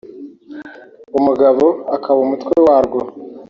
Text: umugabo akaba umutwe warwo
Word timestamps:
umugabo 1.17 1.65
akaba 1.95 2.19
umutwe 2.25 2.55
warwo 2.65 3.01